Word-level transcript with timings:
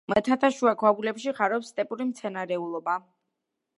მთათაშუა 0.11 0.71
ქვაბულებში 0.83 1.33
ხარობს 1.41 1.69
სტეპური 1.73 2.09
მცენარეულობა. 2.13 2.97